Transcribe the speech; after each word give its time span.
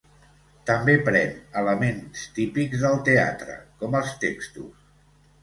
També 0.69 0.95
pren 1.09 1.35
elements 1.61 2.23
típics 2.39 2.87
del 2.87 2.99
teatre, 3.11 3.59
com 3.83 4.01
els 4.01 4.19
textos. 4.27 4.91